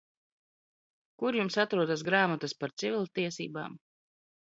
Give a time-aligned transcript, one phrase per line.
[1.19, 3.83] Kur jums atrodas gr?matas par civilties?b?m?